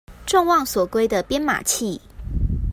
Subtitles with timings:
[0.25, 2.01] 眾望所歸的編碼器